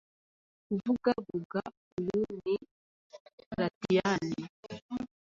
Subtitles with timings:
[0.67, 1.61] Kuvuga Vuga
[1.97, 2.55] uyu ni
[3.59, 4.41] Latiyani